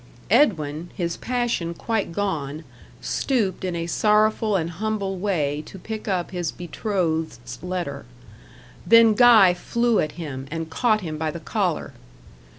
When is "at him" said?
9.99-10.47